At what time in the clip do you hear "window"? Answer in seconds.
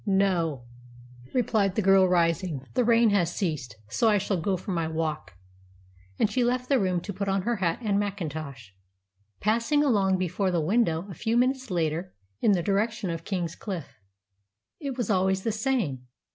10.59-11.05